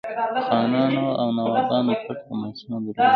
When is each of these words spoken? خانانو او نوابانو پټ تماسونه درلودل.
خانانو 0.45 1.03
او 1.21 1.27
نوابانو 1.37 1.93
پټ 2.05 2.17
تماسونه 2.27 2.75
درلودل. 2.83 3.01